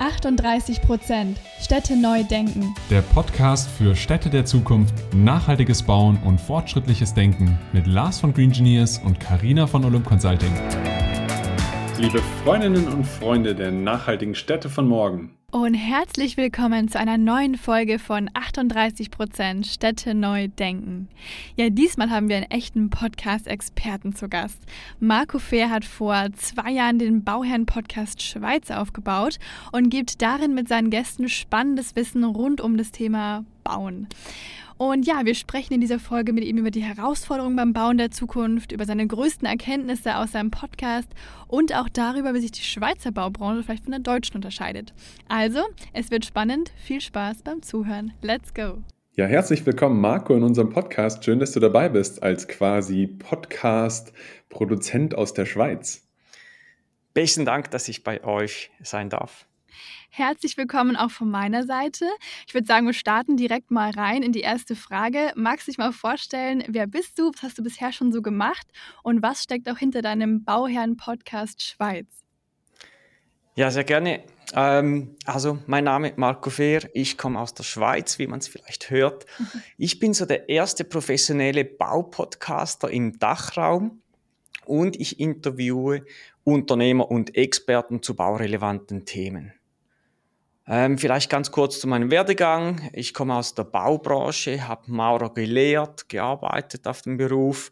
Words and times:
38 0.00 0.82
Prozent. 0.82 1.38
Städte 1.60 1.96
neu 1.96 2.22
denken. 2.24 2.74
Der 2.90 3.02
Podcast 3.02 3.68
für 3.68 3.94
Städte 3.94 4.30
der 4.30 4.44
Zukunft, 4.44 4.94
nachhaltiges 5.14 5.82
Bauen 5.82 6.18
und 6.24 6.40
fortschrittliches 6.40 7.14
Denken 7.14 7.58
mit 7.72 7.86
Lars 7.86 8.20
von 8.20 8.32
Green 8.32 8.50
Engineers 8.50 8.98
und 8.98 9.20
Karina 9.20 9.66
von 9.66 9.84
Olymp 9.84 10.06
Consulting. 10.06 10.52
Liebe 11.98 12.20
Freundinnen 12.44 12.88
und 12.88 13.04
Freunde 13.04 13.54
der 13.54 13.70
nachhaltigen 13.70 14.34
Städte 14.34 14.68
von 14.68 14.86
morgen. 14.86 15.34
Und 15.50 15.72
herzlich 15.72 16.36
willkommen 16.36 16.88
zu 16.88 16.98
einer 16.98 17.16
neuen 17.16 17.54
Folge 17.54 17.98
von 17.98 18.28
38% 18.28 19.64
Städte 19.64 20.12
neu 20.12 20.48
denken. 20.48 21.08
Ja, 21.56 21.70
diesmal 21.70 22.10
haben 22.10 22.28
wir 22.28 22.36
einen 22.36 22.50
echten 22.50 22.90
Podcast-Experten 22.90 24.14
zu 24.14 24.28
Gast. 24.28 24.60
Marco 25.00 25.38
Fehr 25.38 25.70
hat 25.70 25.86
vor 25.86 26.26
zwei 26.36 26.72
Jahren 26.72 26.98
den 26.98 27.24
Bauherren-Podcast 27.24 28.20
Schweiz 28.20 28.70
aufgebaut 28.70 29.38
und 29.72 29.88
gibt 29.88 30.20
darin 30.20 30.54
mit 30.54 30.68
seinen 30.68 30.90
Gästen 30.90 31.30
spannendes 31.30 31.96
Wissen 31.96 32.24
rund 32.24 32.60
um 32.60 32.76
das 32.76 32.92
Thema 32.92 33.46
Bauen. 33.64 34.06
Und 34.78 35.06
ja, 35.06 35.24
wir 35.24 35.34
sprechen 35.34 35.72
in 35.72 35.80
dieser 35.80 35.98
Folge 35.98 36.34
mit 36.34 36.44
ihm 36.44 36.58
über 36.58 36.70
die 36.70 36.82
Herausforderungen 36.82 37.56
beim 37.56 37.72
Bauen 37.72 37.96
der 37.96 38.10
Zukunft, 38.10 38.72
über 38.72 38.84
seine 38.84 39.06
größten 39.06 39.48
Erkenntnisse 39.48 40.16
aus 40.16 40.32
seinem 40.32 40.50
Podcast 40.50 41.08
und 41.48 41.74
auch 41.74 41.88
darüber, 41.88 42.34
wie 42.34 42.40
sich 42.40 42.52
die 42.52 42.62
Schweizer 42.62 43.10
Baubranche 43.10 43.62
vielleicht 43.62 43.84
von 43.84 43.92
der 43.92 44.00
deutschen 44.00 44.36
unterscheidet. 44.36 44.92
Also, 45.28 45.60
es 45.94 46.10
wird 46.10 46.26
spannend. 46.26 46.72
Viel 46.76 47.00
Spaß 47.00 47.42
beim 47.42 47.62
Zuhören. 47.62 48.12
Let's 48.20 48.52
go! 48.52 48.82
Ja, 49.14 49.24
herzlich 49.24 49.64
willkommen, 49.64 49.98
Marco, 49.98 50.36
in 50.36 50.42
unserem 50.42 50.68
Podcast. 50.68 51.24
Schön, 51.24 51.38
dass 51.38 51.52
du 51.52 51.60
dabei 51.60 51.88
bist 51.88 52.22
als 52.22 52.46
quasi 52.46 53.06
Podcast-Produzent 53.06 55.14
aus 55.14 55.32
der 55.32 55.46
Schweiz. 55.46 56.06
Besten 57.14 57.46
Dank, 57.46 57.70
dass 57.70 57.88
ich 57.88 58.04
bei 58.04 58.22
euch 58.24 58.70
sein 58.82 59.08
darf. 59.08 59.46
Herzlich 60.10 60.56
willkommen 60.56 60.96
auch 60.96 61.10
von 61.10 61.30
meiner 61.30 61.64
Seite. 61.64 62.06
Ich 62.46 62.54
würde 62.54 62.66
sagen, 62.66 62.86
wir 62.86 62.94
starten 62.94 63.36
direkt 63.36 63.70
mal 63.70 63.90
rein 63.90 64.22
in 64.22 64.32
die 64.32 64.40
erste 64.40 64.76
Frage. 64.76 65.32
Magst 65.34 65.66
du 65.66 65.70
dich 65.70 65.78
mal 65.78 65.92
vorstellen, 65.92 66.64
wer 66.68 66.86
bist 66.86 67.18
du, 67.18 67.30
was 67.32 67.42
hast 67.42 67.58
du 67.58 67.62
bisher 67.62 67.92
schon 67.92 68.12
so 68.12 68.22
gemacht 68.22 68.66
und 69.02 69.22
was 69.22 69.42
steckt 69.42 69.68
auch 69.68 69.78
hinter 69.78 70.02
deinem 70.02 70.44
Bauherren-Podcast 70.44 71.62
Schweiz? 71.62 72.06
Ja, 73.56 73.70
sehr 73.70 73.84
gerne. 73.84 74.22
Ähm, 74.54 75.16
also, 75.24 75.58
mein 75.66 75.84
Name 75.84 76.10
ist 76.10 76.18
Marco 76.18 76.50
Fehr, 76.50 76.82
ich 76.92 77.16
komme 77.16 77.40
aus 77.40 77.54
der 77.54 77.62
Schweiz, 77.62 78.18
wie 78.18 78.26
man 78.26 78.38
es 78.38 78.48
vielleicht 78.48 78.90
hört. 78.90 79.26
Ich 79.78 79.98
bin 79.98 80.14
so 80.14 80.26
der 80.26 80.48
erste 80.48 80.84
professionelle 80.84 81.64
Baupodcaster 81.64 82.90
im 82.90 83.18
Dachraum 83.18 84.02
und 84.66 84.98
ich 85.00 85.20
interviewe 85.20 86.04
Unternehmer 86.44 87.10
und 87.10 87.34
Experten 87.34 88.02
zu 88.02 88.14
baurelevanten 88.14 89.04
Themen. 89.04 89.52
Ähm, 90.68 90.98
vielleicht 90.98 91.30
ganz 91.30 91.52
kurz 91.52 91.78
zu 91.78 91.86
meinem 91.86 92.10
Werdegang. 92.10 92.90
Ich 92.92 93.14
komme 93.14 93.36
aus 93.36 93.54
der 93.54 93.62
Baubranche, 93.62 94.66
habe 94.66 94.90
Maurer 94.90 95.32
gelehrt, 95.32 96.08
gearbeitet 96.08 96.88
auf 96.88 97.02
dem 97.02 97.16
Beruf 97.16 97.70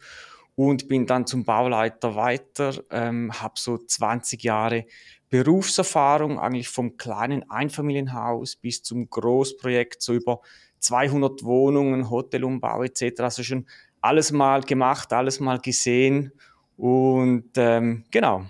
und 0.55 0.87
bin 0.87 1.05
dann 1.05 1.27
zum 1.27 1.45
Bauleiter 1.45 2.15
weiter, 2.15 2.73
ähm, 2.91 3.33
habe 3.33 3.55
so 3.57 3.79
20 3.79 4.45
Jahre 4.45 4.87
Berufserfahrung, 5.29 6.39
eigentlich 6.39 6.69
vom 6.69 6.97
kleinen 6.97 7.51
Einfamilienhaus 7.51 8.55
bis 8.55 8.85
zum 8.85 9.11
Großprojekt, 9.11 10.01
so 10.01 10.15
über 10.15 10.41
200 10.79 11.43
Wohnungen, 11.43 12.09
Hotelumbau 12.09 12.85
etc. 12.85 13.21
Also 13.21 13.43
schon 13.43 13.67
alles 14.01 14.31
mal 14.31 14.63
gemacht, 14.63 15.13
alles 15.13 15.41
mal 15.41 15.59
gesehen 15.59 16.31
und 16.77 17.51
ähm, 17.57 18.05
genau, 18.13 18.47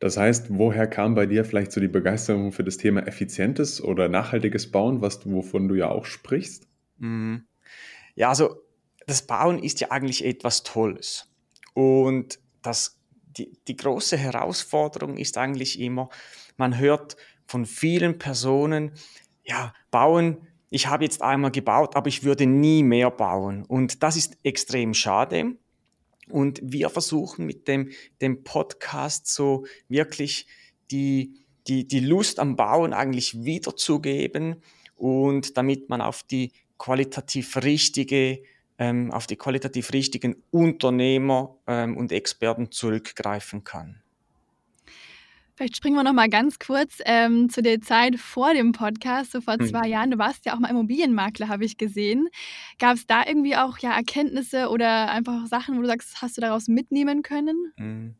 das 0.00 0.16
heißt, 0.16 0.46
woher 0.50 0.86
kam 0.86 1.14
bei 1.14 1.26
dir 1.26 1.44
vielleicht 1.44 1.72
so 1.72 1.80
die 1.80 1.88
Begeisterung 1.88 2.52
für 2.52 2.64
das 2.64 2.78
Thema 2.78 3.06
effizientes 3.06 3.82
oder 3.82 4.08
nachhaltiges 4.08 4.72
Bauen, 4.72 5.02
was, 5.02 5.30
wovon 5.30 5.68
du 5.68 5.74
ja 5.74 5.90
auch 5.90 6.06
sprichst? 6.06 6.66
Mhm. 6.96 7.44
Ja, 8.14 8.30
also 8.30 8.62
das 9.06 9.26
Bauen 9.26 9.58
ist 9.58 9.80
ja 9.80 9.90
eigentlich 9.90 10.24
etwas 10.24 10.62
Tolles. 10.62 11.30
Und 11.74 12.40
das, 12.62 12.98
die, 13.36 13.58
die 13.68 13.76
große 13.76 14.16
Herausforderung 14.16 15.18
ist 15.18 15.36
eigentlich 15.36 15.78
immer, 15.78 16.08
man 16.56 16.78
hört 16.78 17.16
von 17.46 17.66
vielen 17.66 18.18
Personen, 18.18 18.92
ja, 19.44 19.74
bauen, 19.90 20.46
ich 20.70 20.86
habe 20.86 21.04
jetzt 21.04 21.20
einmal 21.20 21.50
gebaut, 21.50 21.94
aber 21.96 22.08
ich 22.08 22.24
würde 22.24 22.46
nie 22.46 22.82
mehr 22.82 23.10
bauen. 23.10 23.64
Und 23.66 24.02
das 24.02 24.16
ist 24.16 24.38
extrem 24.44 24.94
schade, 24.94 25.56
und 26.30 26.60
wir 26.62 26.90
versuchen 26.90 27.46
mit 27.46 27.68
dem, 27.68 27.90
dem 28.20 28.44
Podcast 28.44 29.26
so 29.26 29.66
wirklich 29.88 30.46
die, 30.90 31.34
die, 31.66 31.86
die 31.86 32.00
Lust 32.00 32.38
am 32.38 32.56
Bauen 32.56 32.92
eigentlich 32.92 33.44
wiederzugeben 33.44 34.62
und 34.96 35.56
damit 35.56 35.88
man 35.88 36.00
auf 36.00 36.22
die 36.22 36.52
qualitativ 36.78 37.56
richtige 37.58 38.42
ähm, 38.80 39.12
auf 39.12 39.26
die 39.26 39.36
qualitativ 39.36 39.92
richtigen 39.92 40.42
Unternehmer 40.50 41.58
ähm, 41.66 41.96
und 41.98 42.10
Experten 42.12 42.72
zurückgreifen 42.72 43.62
kann. 43.62 44.02
Vielleicht 45.60 45.76
springen 45.76 45.96
wir 45.96 46.04
noch 46.04 46.14
mal 46.14 46.30
ganz 46.30 46.58
kurz 46.58 47.02
ähm, 47.04 47.50
zu 47.50 47.60
der 47.60 47.82
Zeit 47.82 48.16
vor 48.16 48.54
dem 48.54 48.72
Podcast, 48.72 49.32
so 49.32 49.42
vor 49.42 49.56
mhm. 49.60 49.66
zwei 49.66 49.88
Jahren. 49.88 50.10
Du 50.10 50.16
warst 50.16 50.46
ja 50.46 50.54
auch 50.54 50.58
mal 50.58 50.70
Immobilienmakler, 50.70 51.48
habe 51.48 51.66
ich 51.66 51.76
gesehen. 51.76 52.28
Gab 52.78 52.96
es 52.96 53.06
da 53.06 53.26
irgendwie 53.26 53.56
auch 53.56 53.76
ja, 53.76 53.94
Erkenntnisse 53.94 54.70
oder 54.70 55.10
einfach 55.10 55.46
Sachen, 55.48 55.76
wo 55.76 55.82
du 55.82 55.86
sagst, 55.86 56.22
hast 56.22 56.38
du 56.38 56.40
daraus 56.40 56.66
mitnehmen 56.66 57.20
können? 57.20 57.74
Mhm. 57.76 58.14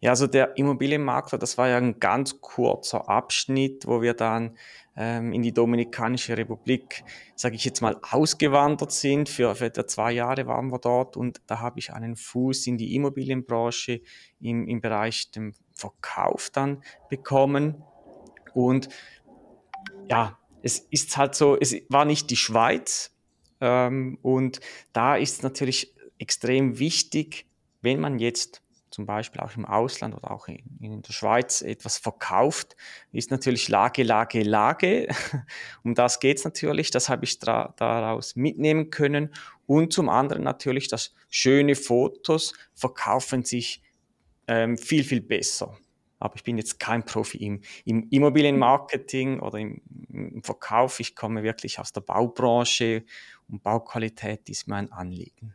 Ja, 0.00 0.10
also 0.10 0.26
der 0.26 0.56
Immobilienmakler, 0.56 1.38
das 1.38 1.56
war 1.56 1.68
ja 1.68 1.76
ein 1.76 2.00
ganz 2.00 2.40
kurzer 2.40 3.08
Abschnitt, 3.08 3.86
wo 3.86 4.02
wir 4.02 4.14
dann 4.14 4.56
ähm, 4.96 5.32
in 5.32 5.42
die 5.42 5.52
Dominikanische 5.52 6.36
Republik, 6.36 7.04
sage 7.36 7.54
ich 7.54 7.64
jetzt 7.64 7.80
mal, 7.80 7.96
ausgewandert 8.10 8.90
sind. 8.90 9.28
Für, 9.28 9.54
für 9.54 9.66
etwa 9.66 9.86
zwei 9.86 10.12
Jahre 10.12 10.46
waren 10.46 10.72
wir 10.72 10.78
dort 10.78 11.16
und 11.16 11.42
da 11.46 11.60
habe 11.60 11.78
ich 11.78 11.92
einen 11.92 12.16
Fuß 12.16 12.66
in 12.66 12.76
die 12.76 12.96
Immobilienbranche 12.96 14.00
im, 14.40 14.66
im 14.66 14.80
Bereich 14.80 15.30
dem 15.30 15.52
Verkauf 15.80 16.50
dann 16.50 16.82
bekommen. 17.08 17.82
Und 18.54 18.88
ja, 20.08 20.38
es 20.62 20.78
ist 20.90 21.16
halt 21.16 21.34
so, 21.34 21.56
es 21.58 21.74
war 21.88 22.04
nicht 22.04 22.30
die 22.30 22.36
Schweiz. 22.36 23.16
Ähm, 23.60 24.18
und 24.22 24.60
da 24.92 25.16
ist 25.16 25.36
es 25.36 25.42
natürlich 25.42 25.94
extrem 26.18 26.78
wichtig, 26.78 27.46
wenn 27.82 28.00
man 28.00 28.18
jetzt 28.18 28.62
zum 28.90 29.06
Beispiel 29.06 29.40
auch 29.40 29.56
im 29.56 29.64
Ausland 29.64 30.16
oder 30.16 30.32
auch 30.32 30.48
in, 30.48 30.58
in 30.80 31.02
der 31.02 31.12
Schweiz 31.12 31.62
etwas 31.62 31.98
verkauft, 31.98 32.76
ist 33.12 33.30
natürlich 33.30 33.68
Lage, 33.68 34.02
Lage, 34.02 34.42
Lage. 34.42 35.08
um 35.84 35.94
das 35.94 36.18
geht 36.18 36.38
es 36.38 36.44
natürlich, 36.44 36.90
das 36.90 37.08
habe 37.08 37.24
ich 37.24 37.38
daraus 37.38 38.34
mitnehmen 38.36 38.90
können. 38.90 39.32
Und 39.66 39.92
zum 39.92 40.08
anderen 40.08 40.42
natürlich, 40.42 40.88
dass 40.88 41.14
schöne 41.28 41.76
Fotos 41.76 42.52
verkaufen 42.74 43.44
sich 43.44 43.80
ähm, 44.50 44.76
viel, 44.76 45.04
viel 45.04 45.20
besser. 45.20 45.78
Aber 46.18 46.34
ich 46.36 46.42
bin 46.42 46.58
jetzt 46.58 46.78
kein 46.78 47.04
Profi 47.04 47.38
im, 47.38 47.62
im 47.84 48.08
Immobilienmarketing 48.10 49.40
oder 49.40 49.58
im, 49.58 49.80
im 50.10 50.42
Verkauf. 50.42 51.00
Ich 51.00 51.14
komme 51.14 51.42
wirklich 51.42 51.78
aus 51.78 51.92
der 51.92 52.02
Baubranche 52.02 53.04
und 53.48 53.62
Bauqualität 53.62 54.50
ist 54.50 54.68
mein 54.68 54.92
Anliegen. 54.92 55.54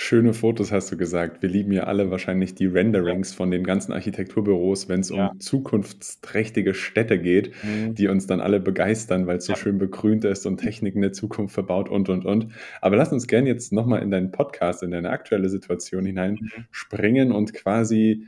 Schöne 0.00 0.32
Fotos 0.32 0.70
hast 0.70 0.92
du 0.92 0.96
gesagt. 0.96 1.42
Wir 1.42 1.48
lieben 1.48 1.72
ja 1.72 1.82
alle 1.82 2.08
wahrscheinlich 2.12 2.54
die 2.54 2.66
Renderings 2.66 3.34
von 3.34 3.50
den 3.50 3.64
ganzen 3.64 3.92
Architekturbüros, 3.92 4.88
wenn 4.88 5.00
es 5.00 5.08
ja. 5.08 5.26
um 5.26 5.40
zukunftsträchtige 5.40 6.72
Städte 6.72 7.18
geht, 7.18 7.52
mhm. 7.64 7.96
die 7.96 8.06
uns 8.06 8.28
dann 8.28 8.40
alle 8.40 8.60
begeistern, 8.60 9.26
weil 9.26 9.38
es 9.38 9.46
so 9.46 9.54
ja. 9.54 9.58
schön 9.58 9.76
begrünt 9.76 10.24
ist 10.24 10.46
und 10.46 10.58
Techniken 10.58 11.02
der 11.02 11.12
Zukunft 11.12 11.52
verbaut 11.52 11.88
und, 11.88 12.08
und, 12.08 12.24
und. 12.26 12.52
Aber 12.80 12.94
lass 12.94 13.12
uns 13.12 13.26
gerne 13.26 13.48
jetzt 13.48 13.72
nochmal 13.72 14.00
in 14.00 14.12
deinen 14.12 14.30
Podcast, 14.30 14.84
in 14.84 14.92
deine 14.92 15.10
aktuelle 15.10 15.48
Situation 15.48 16.06
hinein 16.06 16.38
mhm. 16.40 16.64
springen 16.70 17.32
und 17.32 17.52
quasi 17.52 18.24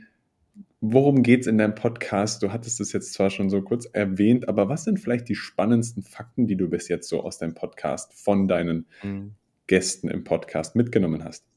Worum 0.81 1.23
geht 1.23 1.41
es 1.41 1.47
in 1.47 1.57
deinem 1.57 1.75
Podcast? 1.75 2.43
Du 2.43 2.51
hattest 2.51 2.81
es 2.81 2.91
jetzt 2.91 3.13
zwar 3.13 3.29
schon 3.29 3.49
so 3.49 3.61
kurz 3.61 3.85
erwähnt, 3.85 4.49
aber 4.49 4.67
was 4.67 4.83
sind 4.83 4.99
vielleicht 4.99 5.29
die 5.29 5.35
spannendsten 5.35 6.03
Fakten, 6.03 6.47
die 6.47 6.57
du 6.57 6.67
bis 6.69 6.89
jetzt 6.89 7.07
so 7.07 7.23
aus 7.23 7.37
deinem 7.37 7.53
Podcast 7.53 8.13
von 8.13 8.49
deinen 8.49 8.87
mhm. 9.03 9.35
Gästen 9.67 10.09
im 10.09 10.25
Podcast 10.25 10.75
mitgenommen 10.75 11.23
hast? 11.23 11.50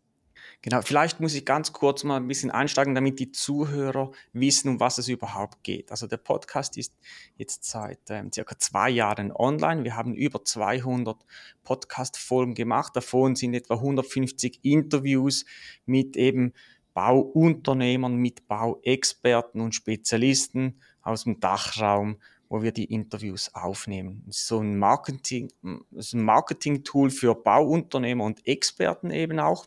Genau, 0.65 0.81
vielleicht 0.81 1.21
muss 1.21 1.35
ich 1.35 1.45
ganz 1.45 1.75
kurz 1.75 2.05
mal 2.05 2.17
ein 2.17 2.27
bisschen 2.27 2.51
einsteigen, 2.51 2.95
damit 2.95 3.19
die 3.19 3.31
Zuhörer 3.31 4.13
wissen, 4.33 4.71
um 4.71 4.81
was 4.81 4.97
es 4.97 5.09
überhaupt 5.09 5.63
geht. 5.63 5.91
Also 5.91 6.07
der 6.07 6.17
Podcast 6.17 6.79
ist 6.79 6.97
jetzt 7.37 7.65
seit 7.65 7.99
ähm, 8.09 8.33
circa 8.33 8.59
zwei 8.59 8.89
Jahren 8.89 9.31
online. 9.31 9.85
Wir 9.85 9.95
haben 9.95 10.15
über 10.15 10.43
200 10.43 11.19
Podcast-Folgen 11.65 12.55
gemacht. 12.55 12.97
Davon 12.97 13.37
sind 13.37 13.53
etwa 13.53 13.75
150 13.75 14.61
Interviews 14.63 15.45
mit 15.85 16.17
eben 16.17 16.55
Bauunternehmern, 16.95 18.17
mit 18.17 18.49
Bauexperten 18.49 19.61
und 19.61 19.75
Spezialisten 19.75 20.81
aus 21.03 21.25
dem 21.25 21.41
Dachraum, 21.41 22.17
wo 22.49 22.63
wir 22.63 22.73
die 22.73 22.87
Interviews 22.87 23.55
aufnehmen. 23.55 24.25
Ist 24.31 24.47
so 24.47 24.61
ein 24.61 24.79
Marketing, 24.79 25.53
ein 25.63 25.85
Marketing-Tool 26.15 27.11
für 27.11 27.35
Bauunternehmer 27.35 28.25
und 28.25 28.47
Experten 28.47 29.11
eben 29.11 29.39
auch 29.41 29.67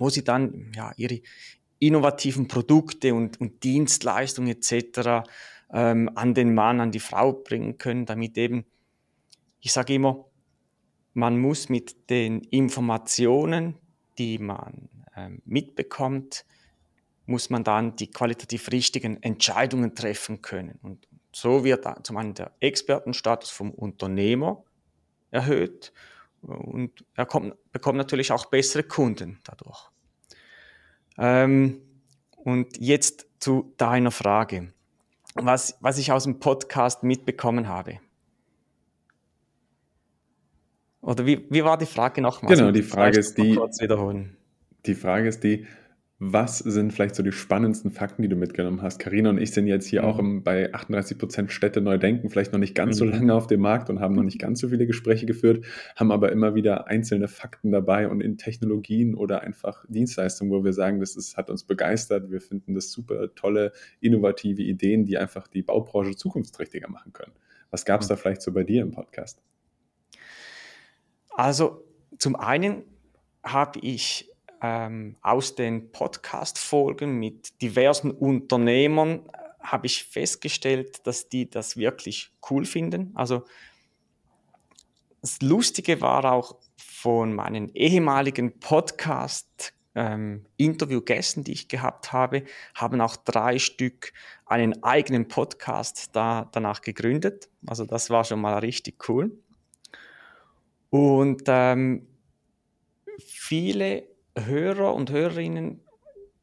wo 0.00 0.10
sie 0.10 0.24
dann 0.24 0.72
ja, 0.74 0.92
ihre 0.96 1.20
innovativen 1.78 2.48
Produkte 2.48 3.14
und, 3.14 3.40
und 3.40 3.62
Dienstleistungen 3.64 4.50
etc. 4.50 5.28
ähm, 5.72 6.10
an 6.14 6.34
den 6.34 6.54
Mann, 6.54 6.80
an 6.80 6.90
die 6.90 7.00
Frau 7.00 7.32
bringen 7.32 7.78
können, 7.78 8.06
damit 8.06 8.38
eben, 8.38 8.64
ich 9.60 9.72
sage 9.72 9.94
immer, 9.94 10.26
man 11.12 11.38
muss 11.38 11.68
mit 11.68 12.10
den 12.10 12.40
Informationen, 12.42 13.78
die 14.18 14.38
man 14.38 14.88
ähm, 15.16 15.42
mitbekommt, 15.44 16.44
muss 17.26 17.50
man 17.50 17.64
dann 17.64 17.96
die 17.96 18.10
qualitativ 18.10 18.70
richtigen 18.70 19.22
Entscheidungen 19.22 19.94
treffen 19.94 20.42
können. 20.42 20.78
Und 20.82 21.08
so 21.32 21.64
wird 21.64 21.86
zum 22.06 22.16
einen 22.16 22.34
der 22.34 22.52
Expertenstatus 22.60 23.50
vom 23.50 23.70
Unternehmer 23.72 24.64
erhöht 25.30 25.92
und 26.42 27.04
er 27.14 27.26
kommt, 27.26 27.54
bekommt 27.72 27.98
natürlich 27.98 28.32
auch 28.32 28.46
bessere 28.46 28.82
Kunden 28.82 29.40
dadurch. 29.44 29.90
Ähm, 31.18 31.80
und 32.36 32.78
jetzt 32.78 33.26
zu 33.40 33.72
deiner 33.76 34.10
Frage, 34.10 34.72
was, 35.34 35.76
was 35.80 35.98
ich 35.98 36.12
aus 36.12 36.24
dem 36.24 36.38
Podcast 36.38 37.02
mitbekommen 37.02 37.68
habe. 37.68 38.00
Oder 41.00 41.26
wie, 41.26 41.46
wie 41.50 41.64
war 41.64 41.78
die 41.78 41.86
Frage 41.86 42.20
nochmal? 42.20 42.54
Genau, 42.54 42.70
die 42.70 42.82
Frage 42.82 43.18
ist 43.18 43.38
die, 43.38 43.58
die 44.86 44.94
Frage 44.94 45.28
ist 45.28 45.44
die, 45.44 45.66
was 46.18 46.60
sind 46.60 46.94
vielleicht 46.94 47.14
so 47.14 47.22
die 47.22 47.32
spannendsten 47.32 47.90
Fakten, 47.90 48.22
die 48.22 48.28
du 48.28 48.36
mitgenommen 48.36 48.80
hast? 48.80 48.98
Karina 48.98 49.28
und 49.28 49.38
ich 49.38 49.52
sind 49.52 49.66
jetzt 49.66 49.86
hier 49.86 50.02
mhm. 50.02 50.08
auch 50.08 50.18
im, 50.18 50.42
bei 50.42 50.72
38 50.72 51.18
Prozent 51.18 51.52
Städte 51.52 51.82
neu 51.82 51.98
denken, 51.98 52.30
vielleicht 52.30 52.54
noch 52.54 52.58
nicht 52.58 52.74
ganz 52.74 52.96
mhm. 52.96 52.98
so 52.98 53.04
lange 53.04 53.34
auf 53.34 53.46
dem 53.48 53.60
Markt 53.60 53.90
und 53.90 54.00
haben 54.00 54.14
noch 54.14 54.22
nicht 54.22 54.38
ganz 54.38 54.60
so 54.60 54.70
viele 54.70 54.86
Gespräche 54.86 55.26
geführt, 55.26 55.66
haben 55.94 56.10
aber 56.10 56.32
immer 56.32 56.54
wieder 56.54 56.86
einzelne 56.86 57.28
Fakten 57.28 57.70
dabei 57.70 58.08
und 58.08 58.22
in 58.22 58.38
Technologien 58.38 59.14
oder 59.14 59.42
einfach 59.42 59.84
Dienstleistungen, 59.88 60.50
wo 60.50 60.64
wir 60.64 60.72
sagen, 60.72 61.00
das 61.00 61.16
ist, 61.16 61.36
hat 61.36 61.50
uns 61.50 61.64
begeistert. 61.64 62.30
Wir 62.30 62.40
finden 62.40 62.74
das 62.74 62.90
super 62.90 63.34
tolle, 63.34 63.72
innovative 64.00 64.62
Ideen, 64.62 65.04
die 65.04 65.18
einfach 65.18 65.46
die 65.48 65.62
Baubranche 65.62 66.16
zukunftsträchtiger 66.16 66.88
machen 66.88 67.12
können. 67.12 67.32
Was 67.70 67.84
gab 67.84 68.00
es 68.00 68.06
mhm. 68.06 68.10
da 68.10 68.16
vielleicht 68.16 68.40
so 68.40 68.52
bei 68.52 68.64
dir 68.64 68.80
im 68.80 68.90
Podcast? 68.90 69.42
Also 71.28 71.84
zum 72.16 72.36
einen 72.36 72.84
habe 73.42 73.80
ich 73.80 74.30
ähm, 74.62 75.16
aus 75.22 75.54
den 75.54 75.92
Podcast-Folgen 75.92 77.18
mit 77.18 77.60
diversen 77.62 78.10
Unternehmern 78.10 79.20
äh, 79.32 79.38
habe 79.60 79.86
ich 79.86 80.04
festgestellt, 80.04 81.06
dass 81.06 81.28
die 81.28 81.50
das 81.50 81.76
wirklich 81.76 82.30
cool 82.50 82.64
finden. 82.64 83.12
Also 83.14 83.44
das 85.20 85.42
Lustige 85.42 86.00
war 86.00 86.32
auch 86.32 86.56
von 86.76 87.34
meinen 87.34 87.74
ehemaligen 87.74 88.58
Podcast 88.60 89.74
ähm, 89.96 90.44
Interviewgästen, 90.56 91.42
die 91.42 91.52
ich 91.52 91.68
gehabt 91.68 92.12
habe, 92.12 92.44
haben 92.74 93.00
auch 93.00 93.16
drei 93.16 93.58
Stück 93.58 94.12
einen 94.44 94.82
eigenen 94.82 95.26
Podcast 95.26 96.10
da, 96.12 96.48
danach 96.52 96.82
gegründet. 96.82 97.48
Also 97.66 97.84
das 97.86 98.10
war 98.10 98.24
schon 98.24 98.40
mal 98.40 98.58
richtig 98.58 99.08
cool. 99.08 99.32
Und 100.90 101.44
ähm, 101.46 102.06
viele 103.18 104.04
Hörer 104.36 104.94
und 104.94 105.10
Hörerinnen 105.10 105.80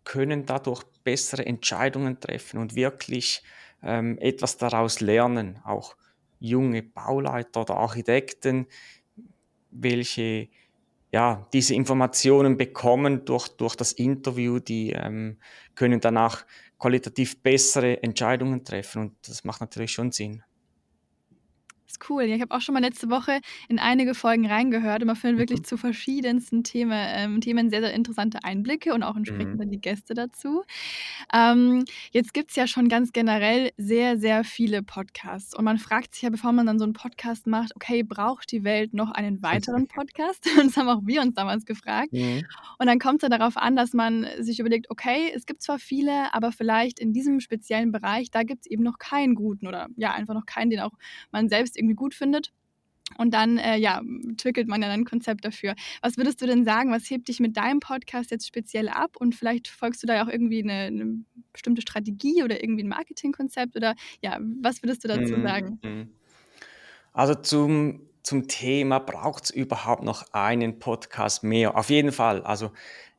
können 0.03 0.45
dadurch 0.45 0.83
bessere 1.03 1.45
Entscheidungen 1.45 2.19
treffen 2.19 2.59
und 2.59 2.75
wirklich 2.75 3.43
ähm, 3.81 4.17
etwas 4.19 4.57
daraus 4.57 4.99
lernen. 4.99 5.59
Auch 5.63 5.95
junge 6.39 6.83
Bauleiter 6.83 7.61
oder 7.61 7.77
Architekten, 7.77 8.67
welche 9.71 10.49
ja, 11.11 11.47
diese 11.53 11.75
Informationen 11.75 12.57
bekommen 12.57 13.23
durch, 13.23 13.47
durch 13.49 13.75
das 13.75 13.93
Interview, 13.93 14.59
die 14.59 14.93
ähm, 14.93 15.37
können 15.75 16.01
danach 16.01 16.43
qualitativ 16.79 17.41
bessere 17.43 18.01
Entscheidungen 18.01 18.65
treffen 18.65 19.01
und 19.03 19.27
das 19.27 19.43
macht 19.43 19.61
natürlich 19.61 19.91
schon 19.91 20.11
Sinn 20.11 20.43
ist 21.93 22.09
cool. 22.09 22.23
ich 22.23 22.41
habe 22.41 22.53
auch 22.53 22.61
schon 22.61 22.73
mal 22.73 22.79
letzte 22.79 23.09
Woche 23.09 23.39
in 23.67 23.79
einige 23.79 24.15
Folgen 24.15 24.47
reingehört 24.47 25.01
und 25.01 25.07
man 25.07 25.15
findet 25.15 25.39
wirklich 25.39 25.59
mhm. 25.59 25.65
zu 25.65 25.77
verschiedensten 25.77 26.63
Themen, 26.63 26.91
ähm, 26.93 27.41
Themen 27.41 27.69
sehr, 27.69 27.81
sehr 27.81 27.93
interessante 27.93 28.43
Einblicke 28.43 28.93
und 28.93 29.03
auch 29.03 29.15
entsprechend 29.15 29.59
mhm. 29.59 29.69
die 29.69 29.81
Gäste 29.81 30.13
dazu. 30.13 30.63
Ähm, 31.33 31.85
jetzt 32.11 32.33
gibt 32.33 32.49
es 32.49 32.55
ja 32.55 32.67
schon 32.67 32.89
ganz 32.89 33.11
generell 33.11 33.71
sehr, 33.77 34.17
sehr 34.17 34.43
viele 34.43 34.83
Podcasts 34.83 35.55
und 35.55 35.63
man 35.63 35.77
fragt 35.77 36.13
sich 36.13 36.23
ja, 36.23 36.29
bevor 36.29 36.51
man 36.51 36.65
dann 36.65 36.79
so 36.79 36.85
einen 36.85 36.93
Podcast 36.93 37.47
macht, 37.47 37.75
okay, 37.75 38.03
braucht 38.03 38.51
die 38.51 38.63
Welt 38.63 38.93
noch 38.93 39.11
einen 39.11 39.41
weiteren 39.41 39.87
Podcast? 39.87 40.47
Und 40.57 40.67
das 40.67 40.77
haben 40.77 40.87
auch 40.87 41.01
wir 41.03 41.21
uns 41.21 41.33
damals 41.35 41.65
gefragt. 41.65 42.13
Mhm. 42.13 42.45
Und 42.79 42.87
dann 42.87 42.99
kommt 42.99 43.23
es 43.23 43.29
ja 43.29 43.37
darauf 43.37 43.57
an, 43.57 43.75
dass 43.75 43.93
man 43.93 44.25
sich 44.39 44.59
überlegt, 44.59 44.89
okay, 44.89 45.31
es 45.33 45.45
gibt 45.45 45.61
zwar 45.61 45.79
viele, 45.79 46.33
aber 46.33 46.51
vielleicht 46.51 46.99
in 46.99 47.13
diesem 47.13 47.39
speziellen 47.39 47.91
Bereich, 47.91 48.31
da 48.31 48.43
gibt 48.43 48.65
es 48.65 48.71
eben 48.71 48.83
noch 48.83 48.97
keinen 48.99 49.35
guten 49.35 49.67
oder 49.67 49.87
ja, 49.95 50.13
einfach 50.13 50.33
noch 50.33 50.45
keinen, 50.45 50.69
den 50.69 50.79
auch 50.79 50.93
man 51.31 51.49
selbst 51.49 51.77
irgendwie 51.83 51.95
gut 51.95 52.13
findet. 52.13 52.51
Und 53.17 53.33
dann, 53.33 53.57
äh, 53.57 53.77
ja, 53.77 53.99
entwickelt 53.99 54.67
man 54.67 54.81
dann 54.81 54.89
ein 54.89 55.05
Konzept 55.05 55.45
dafür. 55.45 55.75
Was 56.01 56.17
würdest 56.17 56.41
du 56.41 56.47
denn 56.47 56.63
sagen? 56.63 56.91
Was 56.91 57.09
hebt 57.09 57.27
dich 57.27 57.39
mit 57.39 57.57
deinem 57.57 57.79
Podcast 57.79 58.31
jetzt 58.31 58.47
speziell 58.47 58.89
ab? 58.89 59.17
Und 59.17 59.35
vielleicht 59.35 59.67
folgst 59.67 60.01
du 60.01 60.07
da 60.07 60.15
ja 60.15 60.25
auch 60.25 60.29
irgendwie 60.29 60.63
eine, 60.63 60.87
eine 60.87 61.23
bestimmte 61.51 61.81
Strategie 61.81 62.43
oder 62.43 62.63
irgendwie 62.63 62.83
ein 62.83 62.89
Marketingkonzept? 62.89 63.75
Oder 63.75 63.95
ja, 64.21 64.39
was 64.61 64.81
würdest 64.81 65.03
du 65.03 65.09
dazu 65.09 65.37
mhm. 65.37 65.43
sagen? 65.43 65.79
Mhm. 65.83 66.09
Also 67.11 67.35
zum, 67.35 68.01
zum 68.23 68.47
Thema, 68.47 68.99
braucht 68.99 69.45
es 69.45 69.49
überhaupt 69.51 70.03
noch 70.03 70.33
einen 70.33 70.79
Podcast 70.79 71.43
mehr? 71.43 71.77
Auf 71.77 71.89
jeden 71.89 72.11
Fall. 72.11 72.41
Also 72.41 72.71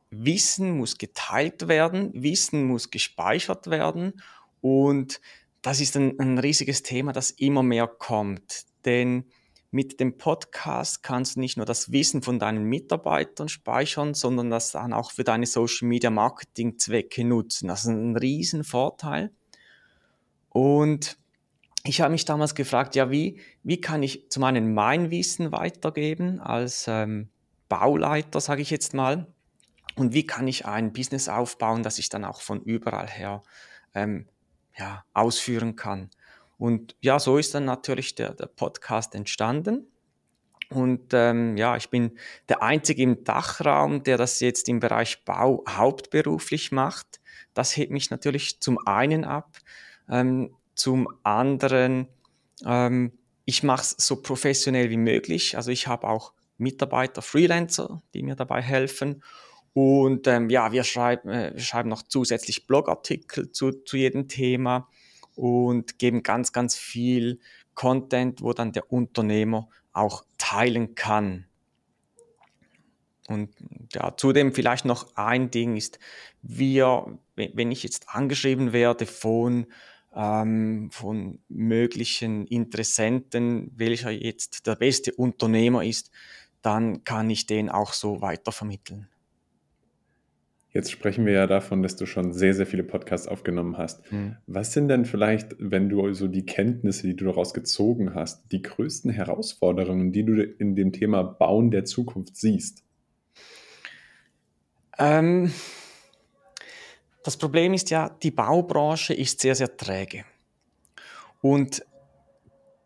Wissen 0.09 0.77
muss 0.77 0.97
geteilt 0.97 1.67
werden, 1.67 2.11
Wissen 2.13 2.65
muss 2.65 2.91
gespeichert 2.91 3.69
werden 3.69 4.21
und 4.61 5.21
das 5.65 5.79
ist 5.79 5.97
ein, 5.97 6.19
ein 6.19 6.37
riesiges 6.37 6.83
Thema, 6.83 7.11
das 7.11 7.31
immer 7.31 7.63
mehr 7.63 7.87
kommt. 7.87 8.65
Denn 8.85 9.25
mit 9.71 9.99
dem 9.99 10.15
Podcast 10.15 11.01
kannst 11.01 11.35
du 11.35 11.39
nicht 11.39 11.57
nur 11.57 11.65
das 11.65 11.91
Wissen 11.91 12.21
von 12.21 12.37
deinen 12.37 12.65
Mitarbeitern 12.65 13.49
speichern, 13.49 14.13
sondern 14.13 14.51
das 14.51 14.71
dann 14.71 14.93
auch 14.93 15.09
für 15.11 15.23
deine 15.23 15.47
Social 15.47 15.87
Media 15.87 16.11
Marketing 16.11 16.77
Zwecke 16.77 17.25
nutzen. 17.25 17.67
Das 17.67 17.81
ist 17.81 17.87
ein 17.87 18.15
riesen 18.15 18.63
Vorteil. 18.63 19.31
Und 20.49 21.17
ich 21.83 21.99
habe 21.99 22.11
mich 22.11 22.25
damals 22.25 22.53
gefragt, 22.53 22.95
ja, 22.95 23.09
wie, 23.09 23.39
wie 23.63 23.81
kann 23.81 24.03
ich 24.03 24.29
zum 24.29 24.43
einen 24.43 24.75
mein 24.75 25.09
Wissen 25.09 25.51
weitergeben 25.51 26.41
als 26.41 26.85
ähm, 26.87 27.29
Bauleiter, 27.69 28.39
sage 28.39 28.61
ich 28.61 28.69
jetzt 28.69 28.93
mal, 28.93 29.33
und 29.95 30.13
wie 30.13 30.27
kann 30.27 30.47
ich 30.47 30.67
ein 30.67 30.93
Business 30.93 31.27
aufbauen, 31.27 31.81
das 31.81 31.97
ich 31.97 32.09
dann 32.09 32.23
auch 32.23 32.41
von 32.41 32.61
überall 32.61 33.07
her 33.07 33.41
ähm, 33.95 34.27
ja, 34.77 35.03
ausführen 35.13 35.75
kann. 35.75 36.09
Und 36.57 36.95
ja, 37.01 37.19
so 37.19 37.37
ist 37.37 37.53
dann 37.53 37.65
natürlich 37.65 38.15
der, 38.15 38.33
der 38.33 38.47
Podcast 38.47 39.15
entstanden. 39.15 39.87
Und 40.69 41.13
ähm, 41.13 41.57
ja, 41.57 41.75
ich 41.77 41.89
bin 41.89 42.17
der 42.49 42.63
Einzige 42.63 43.03
im 43.03 43.23
Dachraum, 43.23 44.03
der 44.03 44.17
das 44.17 44.39
jetzt 44.39 44.67
im 44.67 44.79
Bereich 44.79 45.23
Bau 45.23 45.63
hauptberuflich 45.67 46.71
macht. 46.71 47.19
Das 47.53 47.77
hebt 47.77 47.91
mich 47.91 48.09
natürlich 48.09 48.59
zum 48.61 48.79
einen 48.85 49.25
ab. 49.25 49.57
Ähm, 50.09 50.55
zum 50.73 51.07
anderen, 51.23 52.07
ähm, 52.65 53.13
ich 53.45 53.63
mache 53.63 53.81
es 53.81 53.95
so 54.05 54.21
professionell 54.21 54.89
wie 54.89 54.97
möglich. 54.97 55.55
Also 55.55 55.71
ich 55.71 55.87
habe 55.87 56.07
auch 56.07 56.33
Mitarbeiter, 56.57 57.21
Freelancer, 57.21 58.01
die 58.13 58.23
mir 58.23 58.35
dabei 58.35 58.61
helfen. 58.61 59.23
Und 59.75 60.25
ähm, 60.27 60.49
ja, 60.49 60.71
wir 60.71 60.85
schreiben, 60.85 61.29
äh, 61.29 61.51
wir 61.53 61.61
schreiben 61.61 61.89
noch 61.89 62.01
zusätzlich 62.01 62.65
Blogartikel 62.65 63.51
zu, 63.51 63.73
zu 63.73 63.97
jedem 63.97 64.29
Thema 64.29 64.87
und 65.35 65.99
geben 65.99 66.23
ganz, 66.23 66.53
ganz 66.53 66.75
viel 66.75 67.41
Content, 67.73 68.41
wo 68.41 68.53
dann 68.53 68.71
der 68.71 68.89
Unternehmer 68.89 69.67
auch 69.91 70.23
teilen 70.37 70.95
kann. 70.95 71.45
Und 73.27 73.49
ja, 73.91 74.15
zudem 74.15 74.53
vielleicht 74.53 74.85
noch 74.85 75.13
ein 75.17 75.51
Ding 75.51 75.75
ist, 75.75 75.99
wir, 76.41 77.19
wenn 77.35 77.69
ich 77.69 77.83
jetzt 77.83 78.07
angeschrieben 78.07 78.71
werde 78.71 79.05
von, 79.05 79.65
ähm, 80.15 80.89
von 80.89 81.39
möglichen 81.49 82.47
Interessenten, 82.47 83.73
welcher 83.75 84.11
jetzt 84.11 84.67
der 84.67 84.75
beste 84.75 85.13
Unternehmer 85.13 85.83
ist, 85.83 86.11
dann 86.61 87.03
kann 87.03 87.29
ich 87.29 87.45
den 87.45 87.69
auch 87.69 87.91
so 87.91 88.21
weitervermitteln. 88.21 89.09
Jetzt 90.75 90.91
sprechen 90.91 91.25
wir 91.25 91.31
ja 91.31 91.47
davon, 91.47 91.81
dass 91.83 91.95
du 91.95 92.05
schon 92.05 92.33
sehr, 92.33 92.53
sehr 92.53 92.65
viele 92.65 92.83
Podcasts 92.83 93.29
aufgenommen 93.29 93.77
hast. 93.77 94.11
Mhm. 94.11 94.35
Was 94.45 94.73
sind 94.73 94.89
denn 94.89 95.05
vielleicht, 95.05 95.55
wenn 95.57 95.87
du 95.87 96.11
so 96.11 96.27
die 96.27 96.45
Kenntnisse, 96.45 97.07
die 97.07 97.15
du 97.15 97.23
daraus 97.23 97.53
gezogen 97.53 98.13
hast, 98.13 98.51
die 98.51 98.61
größten 98.61 99.09
Herausforderungen, 99.09 100.11
die 100.11 100.25
du 100.25 100.43
in 100.43 100.75
dem 100.75 100.91
Thema 100.91 101.23
Bauen 101.23 101.71
der 101.71 101.85
Zukunft 101.85 102.35
siehst? 102.35 102.83
Ähm, 104.99 105.53
das 107.23 107.37
Problem 107.37 107.73
ist 107.73 107.89
ja, 107.89 108.09
die 108.09 108.31
Baubranche 108.31 109.13
ist 109.13 109.39
sehr, 109.39 109.55
sehr 109.55 109.77
träge. 109.77 110.25
Und 111.39 111.85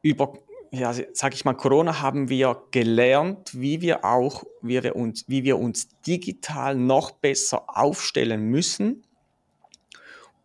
über 0.03 0.38
ja, 0.71 0.93
sag 1.13 1.33
ich 1.33 1.45
mal, 1.45 1.53
Corona 1.53 2.01
haben 2.01 2.29
wir 2.29 2.63
gelernt, 2.71 3.59
wie 3.59 3.81
wir 3.81 4.05
auch, 4.05 4.43
wie 4.61 4.81
wir 4.83 4.95
uns, 4.95 5.25
wie 5.27 5.43
wir 5.43 5.57
uns 5.57 5.89
digital 6.05 6.75
noch 6.75 7.11
besser 7.11 7.63
aufstellen 7.67 8.45
müssen 8.49 9.03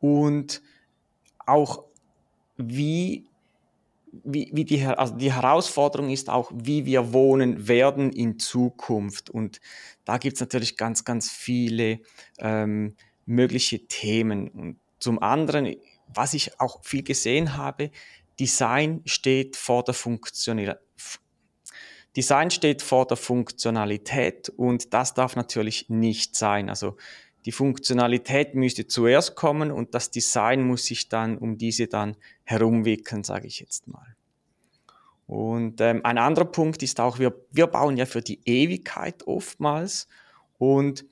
und 0.01 0.63
auch 1.47 1.85
wie, 2.57 3.27
wie, 4.13 4.51
wie 4.53 4.65
die, 4.65 4.85
also 4.85 5.15
die 5.15 5.33
Herausforderung 5.33 6.11
ist 6.11 6.31
auch, 6.31 6.51
wie 6.55 6.87
wir 6.87 7.13
wohnen 7.13 7.69
werden 7.69 8.11
in 8.11 8.39
Zukunft. 8.39 9.31
Und 9.31 9.61
da 10.05 10.19
gibt 10.19 10.35
es 10.35 10.41
natürlich 10.41 10.77
ganz, 10.77 11.05
ganz 11.05 11.31
viele 11.31 12.01
ähm, 12.39 12.97
mögliche 13.27 13.87
Themen. 13.87 14.49
Und 14.49 14.77
zum 14.99 15.21
anderen, 15.21 15.77
was 16.07 16.35
ich 16.35 16.61
auch 16.61 16.85
viel 16.85 17.03
gesehen 17.03 17.57
habe, 17.57 17.91
Design 18.39 19.03
steht 19.05 19.57
vor 19.57 19.85
der 19.85 19.95
Funktionalität. 19.95 20.81
Design 22.17 22.51
steht 22.51 22.81
vor 22.81 23.07
der 23.07 23.17
Funktionalität 23.17 24.49
und 24.49 24.95
das 24.95 25.15
darf 25.15 25.35
natürlich 25.35 25.89
nicht 25.89 26.37
sein. 26.37 26.69
Also 26.69 26.97
die 27.45 27.53
Funktionalität 27.53 28.55
müsste 28.55 28.87
zuerst 28.87 29.35
kommen 29.35 29.71
und 29.71 29.95
das 29.95 30.11
Design 30.11 30.63
muss 30.63 30.85
sich 30.85 31.09
dann 31.09 31.37
um 31.37 31.59
diese 31.59 31.89
dann 31.89 32.17
herumwickeln, 32.45 33.25
sage 33.25 33.49
ich 33.49 33.61
jetzt 33.61 33.89
mal. 33.89 34.15
Und 35.27 35.81
ähm, 35.81 36.01
ein 36.05 36.19
anderer 36.19 36.45
Punkt 36.45 36.83
ist 36.83 37.01
auch, 37.01 37.19
wir, 37.19 37.35
wir 37.51 37.67
bauen 37.67 37.97
ja 37.97 38.07
für 38.07 38.21
die 38.21 38.41
Ewigkeit 38.45 39.27
oftmals 39.27 40.07
und 40.59 41.05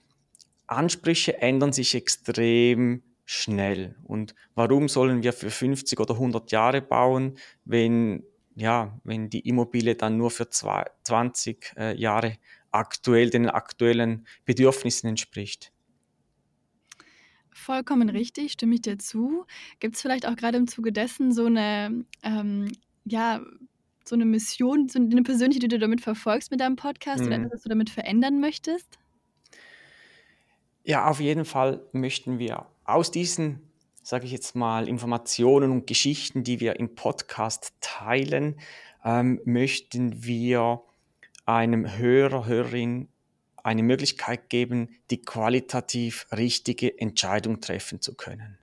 Ansprüche 0.67 1.41
ändern 1.41 1.73
sich 1.73 1.95
extrem 1.95 3.03
schnell. 3.25 3.97
Und 4.05 4.35
warum 4.55 4.89
sollen 4.89 5.23
wir 5.23 5.33
für 5.33 5.51
50 5.51 5.99
oder 6.01 6.15
100 6.15 6.51
Jahre 6.53 6.83
bauen, 6.83 7.39
wenn, 7.65 8.25
ja, 8.55 8.99
wenn 9.05 9.31
die 9.31 9.41
Immobilie 9.41 9.95
dann 9.95 10.17
nur 10.17 10.31
für 10.31 10.49
zwei, 10.49 10.85
20 11.05 11.75
äh, 11.77 11.97
Jahre 11.97 12.37
aktuell 12.71 13.31
den 13.31 13.49
aktuellen 13.49 14.27
Bedürfnissen 14.45 15.09
entspricht? 15.09 15.73
Vollkommen 17.55 18.09
richtig, 18.09 18.53
stimme 18.53 18.75
ich 18.75 18.83
dir 18.83 18.99
zu. 18.99 19.45
Gibt 19.79 19.97
es 19.97 20.03
vielleicht 20.03 20.27
auch 20.27 20.37
gerade 20.37 20.59
im 20.59 20.67
Zuge 20.67 20.91
dessen 20.91 21.33
so 21.33 21.47
eine, 21.47 22.05
ähm, 22.23 22.73
ja, 23.05 23.41
so 24.05 24.17
eine 24.17 24.25
Mission, 24.25 24.89
so 24.89 24.99
eine 24.99 25.23
persönliche, 25.23 25.61
die 25.61 25.69
du 25.69 25.79
damit 25.79 26.01
verfolgst 26.01 26.51
mit 26.51 26.61
deinem 26.61 26.77
Podcast 26.77 27.21
mhm. 27.21 27.27
oder 27.27 27.37
etwas, 27.37 27.53
was 27.53 27.63
du 27.63 27.69
damit 27.69 27.91
verändern 27.91 28.41
möchtest? 28.41 28.99
Ja, 30.85 31.07
auf 31.07 31.21
jeden 31.21 31.45
Fall 31.45 31.87
möchten 31.93 32.39
wir 32.41 32.67
aus 32.85 33.11
diesen, 33.11 33.61
sage 34.03 34.27
ich 34.27 34.33
jetzt 34.33 34.55
mal, 34.55 34.89
Informationen 34.89 35.71
und 35.71 35.87
Geschichten, 35.87 36.45
die 36.45 36.61
wir 36.61 36.79
im 36.79 36.95
Podcast 36.95 37.73
teilen, 37.81 38.57
ähm, 39.05 39.41
möchten 39.45 40.25
wir 40.25 40.83
einem 41.45 41.97
Hörer, 41.97 42.47
Hörerin 42.47 43.09
eine 43.63 43.83
Möglichkeit 43.83 44.49
geben, 44.49 44.89
die 45.11 45.23
qualitativ 45.23 46.27
richtige 46.33 46.99
Entscheidung 46.99 47.61
treffen 47.61 48.01
zu 48.01 48.15
können. 48.15 48.59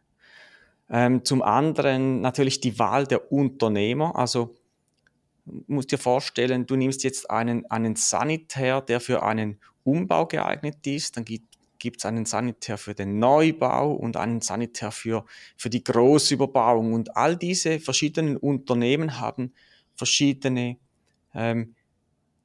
Ähm, 0.90 1.24
zum 1.24 1.42
anderen 1.42 2.22
natürlich 2.22 2.60
die 2.60 2.80
Wahl 2.80 3.06
der 3.06 3.32
Unternehmer. 3.32 4.16
Also 4.16 4.56
musst 5.68 5.92
dir 5.92 5.98
vorstellen, 5.98 6.66
du 6.66 6.76
nimmst 6.76 7.04
jetzt 7.04 7.30
einen, 7.30 7.66
einen 7.70 7.96
Sanitär, 7.96 8.82
der 8.82 9.00
für 9.00 9.24
einen 9.24 9.60
Umbau 9.84 10.26
geeignet 10.26 10.86
ist, 10.86 11.18
dann 11.18 11.26
gibt 11.26 11.49
gibt 11.80 12.00
es 12.00 12.06
einen 12.06 12.26
Sanitär 12.26 12.78
für 12.78 12.94
den 12.94 13.20
Neubau 13.20 13.94
und 13.94 14.18
einen 14.18 14.42
Sanitär 14.42 14.92
für, 14.92 15.26
für 15.58 15.70
die 15.70 15.84
Großüberbauung. 15.84 16.94
Und 16.94 17.16
all 17.18 17.36
diese 17.38 17.80
verschiedenen 17.80 18.38
Unternehmen 18.38 19.20
haben 19.20 19.54
verschiedene 19.96 20.78
ähm, 21.34 21.76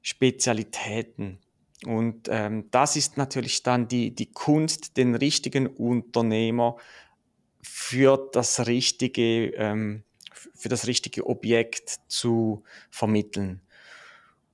Spezialitäten. 0.03 1.39
Und 1.85 2.29
ähm, 2.31 2.69
das 2.71 2.97
ist 2.97 3.17
natürlich 3.17 3.63
dann 3.63 3.89
die, 3.89 4.15
die 4.15 4.31
Kunst, 4.31 4.97
den 4.97 5.15
richtigen 5.15 5.67
Unternehmer 5.67 6.77
für 7.63 8.29
das 8.33 8.67
richtige, 8.67 9.49
ähm, 9.57 10.05
für 10.55 10.69
das 10.69 10.87
richtige 10.87 11.27
Objekt 11.27 12.01
zu 12.09 12.63
vermitteln. 12.91 13.61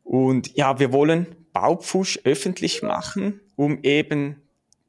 Und 0.03 0.57
ja, 0.57 0.79
wir 0.81 0.93
wollen 0.93 1.37
Baupfusch 1.53 2.21
öffentlich 2.25 2.83
machen, 2.83 3.41
um 3.57 3.81
eben 3.83 4.43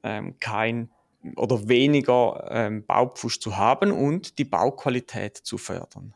ähm, 0.03 0.37
kein 0.39 0.89
oder 1.35 1.67
weniger 1.67 2.47
ähm, 2.49 2.85
Baupfusch 2.85 3.39
zu 3.39 3.57
haben 3.57 3.91
und 3.91 4.39
die 4.39 4.45
Bauqualität 4.45 5.37
zu 5.37 5.57
fördern. 5.57 6.15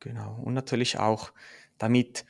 Genau. 0.00 0.40
Und 0.42 0.54
natürlich 0.54 0.98
auch, 0.98 1.32
damit 1.76 2.24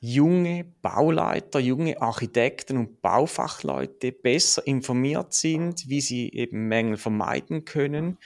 junge 0.00 0.64
Bauleiter, 0.82 1.58
junge 1.58 2.00
Architekten 2.00 2.76
und 2.76 3.02
Baufachleute 3.02 4.12
besser 4.12 4.64
informiert 4.66 5.32
sind, 5.32 5.88
wie 5.88 6.00
sie 6.00 6.30
eben 6.32 6.68
Mängel 6.68 6.96
vermeiden 6.96 7.64
können. 7.64 8.18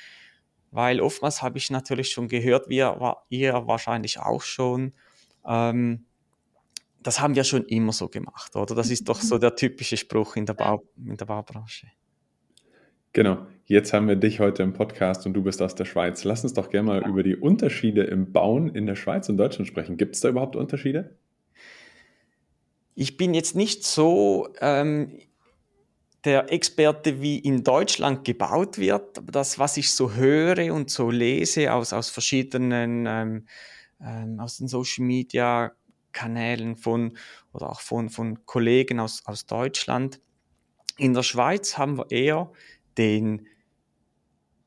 Weil 0.70 1.00
oftmals 1.00 1.42
habe 1.42 1.58
ich 1.58 1.70
natürlich 1.70 2.10
schon 2.10 2.28
gehört, 2.28 2.68
wie 2.68 2.76
ihr 2.76 3.62
wahrscheinlich 3.66 4.20
auch 4.20 4.42
schon, 4.42 4.92
ähm, 5.46 6.06
das 7.02 7.20
haben 7.20 7.34
wir 7.34 7.44
schon 7.44 7.64
immer 7.64 7.92
so 7.92 8.08
gemacht, 8.08 8.54
oder? 8.56 8.74
Das 8.74 8.90
ist 8.90 9.08
doch 9.08 9.20
so 9.20 9.38
der 9.38 9.54
typische 9.54 9.96
Spruch 9.96 10.36
in 10.36 10.46
der, 10.46 10.54
Bau, 10.54 10.82
in 10.96 11.16
der 11.16 11.26
Baubranche. 11.26 11.88
Genau, 13.12 13.46
jetzt 13.66 13.92
haben 13.92 14.08
wir 14.08 14.16
dich 14.16 14.40
heute 14.40 14.62
im 14.62 14.72
Podcast 14.72 15.26
und 15.26 15.34
du 15.34 15.42
bist 15.42 15.60
aus 15.60 15.74
der 15.74 15.84
Schweiz. 15.84 16.24
Lass 16.24 16.44
uns 16.44 16.54
doch 16.54 16.70
gerne 16.70 16.86
mal 16.86 17.08
über 17.08 17.22
die 17.22 17.36
Unterschiede 17.36 18.04
im 18.04 18.32
Bauen 18.32 18.74
in 18.74 18.86
der 18.86 18.96
Schweiz 18.96 19.28
und 19.28 19.36
Deutschland 19.36 19.68
sprechen. 19.68 19.98
Gibt 19.98 20.14
es 20.14 20.22
da 20.22 20.30
überhaupt 20.30 20.56
Unterschiede? 20.56 21.18
Ich 22.94 23.18
bin 23.18 23.34
jetzt 23.34 23.54
nicht 23.54 23.84
so 23.84 24.48
ähm, 24.60 25.18
der 26.24 26.52
Experte, 26.52 27.20
wie 27.20 27.38
in 27.38 27.64
Deutschland 27.64 28.24
gebaut 28.24 28.78
wird. 28.78 29.18
Aber 29.18 29.32
das, 29.32 29.58
was 29.58 29.76
ich 29.76 29.90
so 29.90 30.14
höre 30.14 30.72
und 30.72 30.90
so 30.90 31.10
lese 31.10 31.72
aus, 31.72 31.92
aus 31.92 32.10
verschiedenen, 32.10 33.06
ähm, 33.06 33.46
ähm, 34.00 34.40
aus 34.40 34.58
den 34.58 34.68
Social 34.68 35.04
Media 35.04 35.72
Kanälen 36.12 36.76
von 36.76 37.16
oder 37.52 37.70
auch 37.70 37.80
von, 37.80 38.10
von 38.10 38.44
Kollegen 38.46 39.00
aus, 39.00 39.22
aus 39.26 39.46
Deutschland. 39.46 40.20
In 40.98 41.14
der 41.14 41.22
Schweiz 41.22 41.78
haben 41.78 41.98
wir 41.98 42.10
eher 42.10 42.52
den 42.98 43.46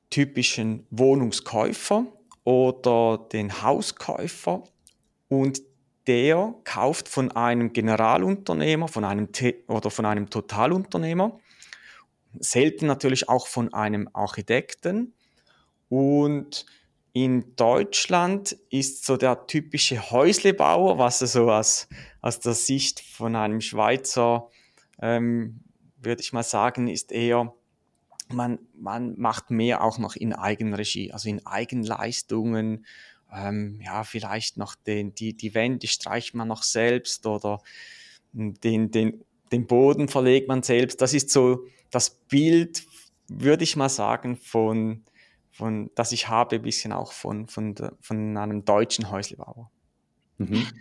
typischen 0.09 0.87
Wohnungskäufer 0.89 2.05
oder 2.43 3.27
den 3.31 3.61
Hauskäufer 3.61 4.63
und 5.27 5.61
der 6.07 6.53
kauft 6.63 7.09
von 7.09 7.31
einem 7.31 7.73
Generalunternehmer, 7.73 8.87
von 8.87 9.03
einem 9.03 9.29
oder 9.67 9.89
von 9.89 10.05
einem 10.05 10.29
Totalunternehmer, 10.29 11.39
selten 12.39 12.85
natürlich 12.85 13.27
auch 13.29 13.47
von 13.47 13.73
einem 13.73 14.09
Architekten 14.13 15.13
und 15.89 16.65
in 17.15 17.55
Deutschland 17.55 18.57
ist 18.69 19.05
so 19.05 19.15
der 19.15 19.47
typische 19.47 20.11
Häuslebauer, 20.11 20.97
was 20.97 21.19
so 21.19 21.49
aus, 21.49 21.87
aus 22.19 22.41
der 22.41 22.53
Sicht 22.53 22.99
von 22.99 23.37
einem 23.37 23.61
Schweizer, 23.61 24.49
ähm, 25.01 25.61
würde 25.97 26.21
ich 26.21 26.33
mal 26.33 26.43
sagen, 26.43 26.89
ist 26.89 27.13
eher, 27.13 27.53
man, 28.33 28.59
man 28.73 29.17
macht 29.17 29.49
mehr 29.49 29.81
auch 29.81 29.97
noch 29.97 30.17
in 30.17 30.33
Eigenregie, 30.33 31.13
also 31.13 31.29
in 31.29 31.45
Eigenleistungen. 31.45 32.85
Ähm, 33.33 33.79
ja, 33.81 34.03
vielleicht 34.03 34.57
noch 34.57 34.75
den, 34.75 35.15
die, 35.15 35.37
die 35.37 35.53
Wände 35.53 35.87
streicht 35.87 36.35
man 36.35 36.49
noch 36.49 36.63
selbst 36.63 37.25
oder 37.25 37.61
den, 38.33 38.91
den, 38.91 39.23
den 39.53 39.67
Boden 39.67 40.09
verlegt 40.09 40.49
man 40.49 40.63
selbst. 40.63 40.99
Das 40.99 41.13
ist 41.13 41.29
so 41.29 41.65
das 41.91 42.09
Bild, 42.09 42.85
würde 43.29 43.63
ich 43.63 43.77
mal 43.77 43.87
sagen, 43.87 44.35
von, 44.35 45.05
von, 45.55 45.89
das 45.95 46.11
ich 46.11 46.27
habe, 46.27 46.57
ein 46.57 46.61
bisschen 46.61 46.91
auch 46.91 47.13
von, 47.13 47.47
von, 47.47 47.75
von 48.01 48.37
einem 48.37 48.65
deutschen 48.65 49.09
Häuslebauer. 49.09 49.71
Mhm. 50.37 50.65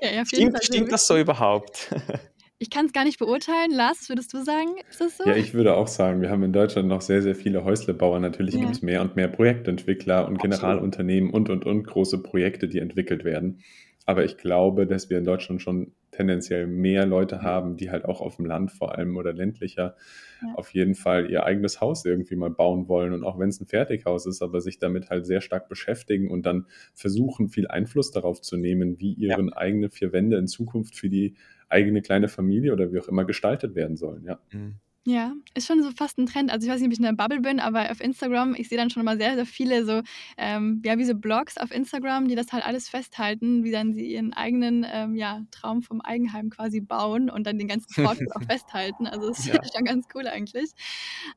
Ja, 0.00 0.10
ja, 0.12 0.24
stimmt, 0.24 0.64
stimmt 0.64 0.90
das 0.90 1.06
so 1.06 1.18
überhaupt? 1.18 1.94
Ich 2.58 2.70
kann 2.70 2.86
es 2.86 2.94
gar 2.94 3.04
nicht 3.04 3.18
beurteilen. 3.18 3.70
Lars, 3.70 4.08
würdest 4.08 4.32
du 4.32 4.42
sagen, 4.42 4.76
ist 4.88 4.98
das 4.98 5.18
so? 5.18 5.24
Ja, 5.28 5.36
ich 5.36 5.52
würde 5.52 5.76
auch 5.76 5.88
sagen, 5.88 6.22
wir 6.22 6.30
haben 6.30 6.42
in 6.42 6.54
Deutschland 6.54 6.88
noch 6.88 7.02
sehr, 7.02 7.20
sehr 7.20 7.34
viele 7.34 7.64
Häuslebauer. 7.64 8.18
Natürlich 8.18 8.54
ja. 8.54 8.60
gibt 8.60 8.72
es 8.72 8.80
mehr 8.80 9.02
und 9.02 9.14
mehr 9.14 9.28
Projektentwickler 9.28 10.26
und 10.26 10.38
Generalunternehmen 10.38 11.28
und, 11.28 11.50
und, 11.50 11.66
und 11.66 11.82
große 11.86 12.22
Projekte, 12.22 12.66
die 12.66 12.78
entwickelt 12.78 13.24
werden. 13.24 13.62
Aber 14.06 14.24
ich 14.24 14.38
glaube, 14.38 14.86
dass 14.86 15.10
wir 15.10 15.18
in 15.18 15.24
Deutschland 15.24 15.60
schon 15.60 15.92
tendenziell 16.12 16.68
mehr 16.68 17.06
Leute 17.06 17.42
haben, 17.42 17.76
die 17.76 17.90
halt 17.90 18.04
auch 18.04 18.20
auf 18.20 18.36
dem 18.36 18.46
Land 18.46 18.70
vor 18.70 18.96
allem 18.96 19.16
oder 19.16 19.32
ländlicher 19.32 19.96
ja. 20.40 20.54
auf 20.54 20.70
jeden 20.70 20.94
Fall 20.94 21.28
ihr 21.28 21.44
eigenes 21.44 21.80
Haus 21.80 22.04
irgendwie 22.04 22.36
mal 22.36 22.50
bauen 22.50 22.88
wollen. 22.88 23.12
Und 23.12 23.24
auch 23.24 23.38
wenn 23.38 23.48
es 23.48 23.60
ein 23.60 23.66
Fertighaus 23.66 24.24
ist, 24.26 24.42
aber 24.42 24.60
sich 24.60 24.78
damit 24.78 25.10
halt 25.10 25.26
sehr 25.26 25.40
stark 25.40 25.68
beschäftigen 25.68 26.30
und 26.30 26.46
dann 26.46 26.66
versuchen, 26.94 27.48
viel 27.48 27.66
Einfluss 27.66 28.12
darauf 28.12 28.40
zu 28.40 28.56
nehmen, 28.56 29.00
wie 29.00 29.12
ihre 29.12 29.42
ja. 29.42 29.56
eigenen 29.56 29.90
vier 29.90 30.12
Wände 30.12 30.36
in 30.36 30.46
Zukunft 30.46 30.94
für 30.94 31.08
die 31.08 31.34
eigene 31.68 32.00
kleine 32.00 32.28
Familie 32.28 32.72
oder 32.72 32.92
wie 32.92 33.00
auch 33.00 33.08
immer 33.08 33.24
gestaltet 33.24 33.74
werden 33.74 33.96
sollen. 33.96 34.24
Ja. 34.24 34.38
Mhm. 34.52 34.76
Ja, 35.08 35.34
ist 35.54 35.68
schon 35.68 35.84
so 35.84 35.92
fast 35.92 36.18
ein 36.18 36.26
Trend. 36.26 36.50
Also 36.50 36.66
ich 36.66 36.72
weiß 36.72 36.80
nicht, 36.80 36.88
ob 36.88 36.92
ich 36.92 36.98
in 36.98 37.04
der 37.04 37.12
Bubble 37.12 37.40
bin, 37.40 37.60
aber 37.60 37.92
auf 37.92 38.00
Instagram, 38.00 38.56
ich 38.56 38.68
sehe 38.68 38.76
dann 38.76 38.90
schon 38.90 39.04
mal 39.04 39.16
sehr, 39.16 39.36
sehr 39.36 39.46
viele 39.46 39.84
so, 39.86 40.02
ähm, 40.36 40.82
ja, 40.84 40.98
wie 40.98 41.04
so 41.04 41.14
Blogs 41.14 41.58
auf 41.58 41.70
Instagram, 41.70 42.26
die 42.26 42.34
das 42.34 42.50
halt 42.50 42.66
alles 42.66 42.88
festhalten, 42.88 43.62
wie 43.62 43.70
dann 43.70 43.94
sie 43.94 44.04
ihren 44.04 44.32
eigenen 44.32 44.84
ähm, 44.92 45.14
ja, 45.14 45.42
Traum 45.52 45.82
vom 45.82 46.00
Eigenheim 46.00 46.50
quasi 46.50 46.80
bauen 46.80 47.30
und 47.30 47.46
dann 47.46 47.56
den 47.56 47.68
ganzen 47.68 47.92
Fortschritt 48.04 48.34
auch 48.34 48.42
festhalten. 48.50 49.06
Also 49.06 49.28
das 49.28 49.46
ja. 49.46 49.62
ist 49.62 49.76
schon 49.76 49.84
ganz 49.84 50.06
cool 50.12 50.26
eigentlich. 50.26 50.72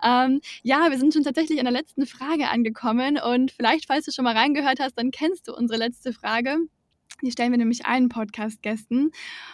Ähm, 0.04 0.42
ja, 0.64 0.90
wir 0.90 0.98
sind 0.98 1.14
schon 1.14 1.24
tatsächlich 1.24 1.60
an 1.60 1.66
der 1.66 1.74
letzten 1.74 2.08
Frage 2.08 2.50
angekommen 2.50 3.20
und 3.20 3.52
vielleicht, 3.52 3.86
falls 3.86 4.06
du 4.06 4.12
schon 4.12 4.26
mal 4.26 4.36
reingehört 4.36 4.80
hast, 4.80 4.98
dann 4.98 5.12
kennst 5.12 5.48
du 5.48 5.56
unsere 5.56 5.78
letzte 5.78 6.12
Frage. 6.12 6.58
Die 7.22 7.32
stellen 7.32 7.52
wir 7.52 7.58
nämlich 7.58 7.86
allen 7.86 8.08
Podcast-Gästen. 8.10 9.12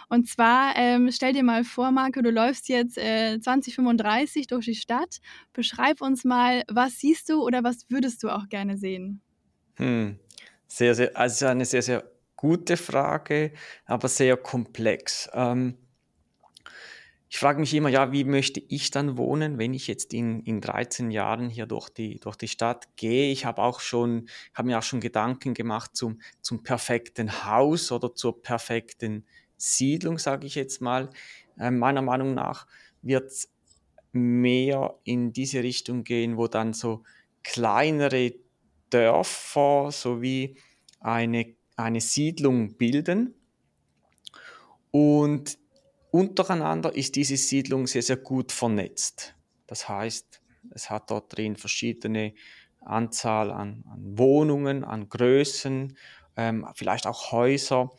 Und 0.09 0.29
zwar, 0.29 0.75
ähm, 0.75 1.09
stell 1.11 1.33
dir 1.33 1.43
mal 1.43 1.63
vor, 1.63 1.91
Marco, 1.91 2.21
du 2.21 2.29
läufst 2.29 2.69
jetzt 2.69 2.97
äh, 2.97 3.39
2035 3.39 4.47
durch 4.47 4.65
die 4.65 4.75
Stadt. 4.75 5.19
Beschreib 5.53 6.01
uns 6.01 6.23
mal, 6.23 6.63
was 6.67 6.99
siehst 6.99 7.29
du 7.29 7.43
oder 7.43 7.63
was 7.63 7.89
würdest 7.89 8.21
du 8.21 8.29
auch 8.29 8.49
gerne 8.49 8.77
sehen? 8.77 9.21
Hm. 9.77 10.19
Sehr, 10.67 10.95
sehr, 10.95 11.15
also 11.17 11.47
eine 11.47 11.65
sehr, 11.65 11.81
sehr 11.81 12.03
gute 12.35 12.77
Frage, 12.77 13.51
aber 13.85 14.07
sehr 14.07 14.37
komplex. 14.37 15.29
Ähm, 15.33 15.77
ich 17.27 17.39
frage 17.39 17.59
mich 17.59 17.73
immer, 17.73 17.89
ja, 17.89 18.11
wie 18.11 18.23
möchte 18.23 18.61
ich 18.67 18.91
dann 18.91 19.17
wohnen, 19.17 19.57
wenn 19.57 19.73
ich 19.73 19.87
jetzt 19.87 20.13
in, 20.13 20.41
in 20.41 20.61
13 20.61 21.09
Jahren 21.09 21.49
hier 21.49 21.65
durch 21.65 21.89
die, 21.89 22.19
durch 22.19 22.35
die 22.35 22.47
Stadt 22.47 22.95
gehe? 22.97 23.31
Ich 23.31 23.45
habe 23.45 23.61
auch 23.61 23.79
schon, 23.79 24.29
habe 24.53 24.67
mir 24.67 24.77
auch 24.77 24.83
schon 24.83 24.99
Gedanken 24.99 25.53
gemacht 25.53 25.95
zum, 25.95 26.21
zum 26.41 26.63
perfekten 26.63 27.45
Haus 27.45 27.91
oder 27.91 28.13
zur 28.13 28.41
perfekten 28.41 29.25
Siedlung, 29.57 30.19
sage 30.19 30.45
ich 30.45 30.55
jetzt 30.55 30.81
mal. 30.81 31.09
Äh, 31.57 31.71
meiner 31.71 32.03
Meinung 32.03 32.35
nach 32.35 32.67
wird 33.01 33.31
es 33.31 33.51
mehr 34.11 34.95
in 35.03 35.33
diese 35.33 35.63
Richtung 35.63 36.03
gehen, 36.03 36.37
wo 36.37 36.47
dann 36.47 36.73
so 36.73 37.03
kleinere 37.43 38.33
Dörfer 38.89 39.89
sowie 39.91 40.57
eine, 40.99 41.55
eine 41.75 42.01
Siedlung 42.01 42.77
bilden. 42.77 43.33
Und 44.91 45.57
Untereinander 46.15 46.95
ist 46.95 47.17
diese 47.17 47.35
Siedlung 47.35 47.87
sehr, 47.87 48.01
sehr 48.01 48.15
gut 48.15 48.53
vernetzt. 48.53 49.35
Das 49.67 49.89
heißt, 49.89 50.41
es 50.69 50.89
hat 50.89 51.11
dort 51.11 51.35
drin 51.35 51.57
verschiedene 51.57 52.33
Anzahl 52.79 53.51
an, 53.51 53.83
an 53.91 54.17
Wohnungen, 54.17 54.85
an 54.85 55.09
Größen, 55.09 55.97
ähm, 56.37 56.65
vielleicht 56.73 57.05
auch 57.05 57.33
Häuser, 57.33 57.91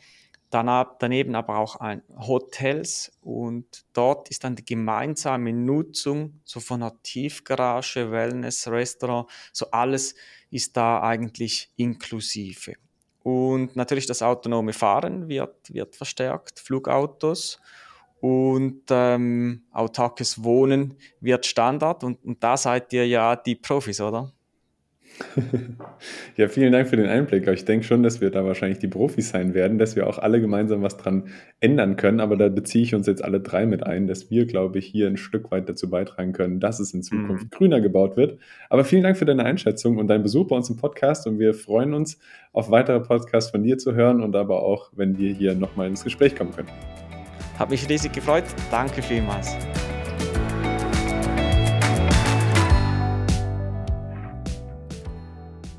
danab, 0.49 0.97
daneben 0.97 1.35
aber 1.35 1.59
auch 1.59 1.75
ein 1.75 2.01
Hotels 2.17 3.11
und 3.21 3.85
dort 3.93 4.29
ist 4.29 4.43
dann 4.43 4.55
die 4.55 4.65
gemeinsame 4.65 5.53
Nutzung 5.53 6.41
so 6.43 6.59
von 6.59 6.81
einer 6.81 6.99
Tiefgarage, 7.03 8.09
Wellness, 8.09 8.67
Restaurant, 8.67 9.29
so 9.53 9.69
alles 9.69 10.15
ist 10.49 10.75
da 10.75 11.03
eigentlich 11.03 11.69
inklusive. 11.75 12.77
Und 13.21 13.75
natürlich 13.75 14.07
das 14.07 14.23
autonome 14.23 14.73
Fahren 14.73 15.29
wird, 15.29 15.71
wird 15.71 15.95
verstärkt, 15.95 16.59
Flugautos 16.59 17.59
und 18.27 18.81
ähm, 18.89 19.61
autarkes 19.71 20.43
Wohnen 20.43 20.95
wird 21.21 21.45
Standard 21.45 22.03
und, 22.03 22.23
und 22.25 22.43
da 22.43 22.57
seid 22.57 22.91
ihr 22.93 23.07
ja 23.07 23.35
die 23.35 23.55
Profis, 23.55 24.01
oder? 24.01 24.33
ja, 26.37 26.47
vielen 26.47 26.71
Dank 26.71 26.87
für 26.87 26.95
den 26.95 27.07
Einblick. 27.07 27.47
Ich 27.47 27.65
denke 27.65 27.85
schon, 27.85 28.03
dass 28.03 28.21
wir 28.21 28.29
da 28.29 28.45
wahrscheinlich 28.45 28.79
die 28.79 28.87
Profis 28.87 29.29
sein 29.29 29.53
werden, 29.53 29.79
dass 29.79 29.95
wir 29.95 30.05
auch 30.07 30.19
alle 30.19 30.39
gemeinsam 30.41 30.83
was 30.83 30.97
dran 30.97 31.29
ändern 31.59 31.95
können. 31.95 32.19
Aber 32.19 32.37
da 32.37 32.49
beziehe 32.49 32.83
ich 32.83 32.93
uns 32.93 33.07
jetzt 33.07 33.23
alle 33.23 33.39
drei 33.39 33.65
mit 33.65 33.83
ein, 33.83 34.05
dass 34.05 34.29
wir, 34.29 34.45
glaube 34.45 34.77
ich, 34.77 34.85
hier 34.85 35.07
ein 35.07 35.17
Stück 35.17 35.49
weit 35.51 35.67
dazu 35.69 35.89
beitragen 35.89 36.33
können, 36.33 36.59
dass 36.59 36.79
es 36.79 36.93
in 36.93 37.01
Zukunft 37.01 37.45
mhm. 37.45 37.49
grüner 37.49 37.81
gebaut 37.81 38.15
wird. 38.15 38.37
Aber 38.69 38.83
vielen 38.83 39.03
Dank 39.03 39.17
für 39.17 39.25
deine 39.25 39.45
Einschätzung 39.45 39.97
und 39.97 40.07
deinen 40.07 40.23
Besuch 40.23 40.47
bei 40.47 40.55
uns 40.55 40.69
im 40.69 40.77
Podcast. 40.77 41.25
Und 41.25 41.39
wir 41.39 41.55
freuen 41.55 41.95
uns 41.95 42.19
auf 42.53 42.69
weitere 42.69 42.99
Podcasts 42.99 43.49
von 43.49 43.63
dir 43.63 43.79
zu 43.79 43.95
hören 43.95 44.21
und 44.21 44.35
aber 44.35 44.61
auch, 44.61 44.91
wenn 44.95 45.17
wir 45.17 45.33
hier 45.33 45.55
nochmal 45.55 45.87
ins 45.87 46.03
Gespräch 46.03 46.35
kommen 46.35 46.51
können. 46.51 46.69
Hat 47.57 47.69
mich 47.69 47.87
riesig 47.89 48.13
gefreut. 48.13 48.45
Danke 48.71 49.01
vielmals. 49.01 49.55